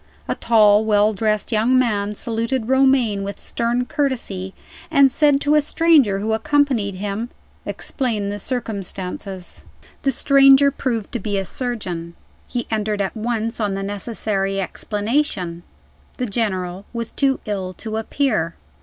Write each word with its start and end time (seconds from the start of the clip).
A 0.27 0.33
tall, 0.33 0.83
well 0.83 1.13
dressed 1.13 1.51
young 1.51 1.77
man 1.77 2.15
saluted 2.15 2.67
Romayne 2.69 3.21
with 3.21 3.39
stern 3.39 3.85
courtesy, 3.85 4.55
and 4.89 5.11
said 5.11 5.39
to 5.41 5.53
a 5.53 5.61
stranger 5.61 6.17
who 6.17 6.33
accompanied 6.33 6.95
him: 6.95 7.29
"Explain 7.67 8.29
the 8.29 8.39
circumstances." 8.39 9.63
The 10.01 10.11
stranger 10.11 10.71
proved 10.71 11.11
to 11.11 11.19
be 11.19 11.37
a 11.37 11.45
surgeon. 11.45 12.15
He 12.47 12.65
entered 12.71 12.99
at 12.99 13.15
once 13.15 13.59
on 13.59 13.75
the 13.75 13.83
necessary 13.83 14.59
explanation. 14.59 15.61
The 16.17 16.25
General 16.25 16.83
was 16.93 17.11
too 17.11 17.39
ill 17.45 17.71
to 17.73 17.97
appear. 17.97 18.55